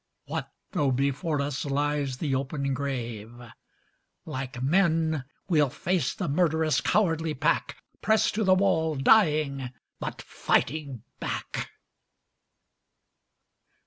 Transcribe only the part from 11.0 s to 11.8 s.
back!